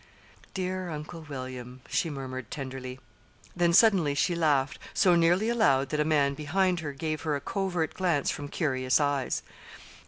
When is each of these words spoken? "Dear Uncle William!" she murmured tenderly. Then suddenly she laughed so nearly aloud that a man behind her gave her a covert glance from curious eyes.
"Dear 0.55 0.89
Uncle 0.89 1.21
William!" 1.29 1.81
she 1.87 2.09
murmured 2.09 2.49
tenderly. 2.49 2.99
Then 3.55 3.71
suddenly 3.71 4.15
she 4.15 4.33
laughed 4.33 4.79
so 4.95 5.15
nearly 5.15 5.47
aloud 5.47 5.89
that 5.89 5.99
a 5.99 6.03
man 6.03 6.33
behind 6.33 6.79
her 6.79 6.91
gave 6.91 7.21
her 7.21 7.35
a 7.35 7.39
covert 7.39 7.93
glance 7.93 8.31
from 8.31 8.47
curious 8.47 8.99
eyes. 8.99 9.43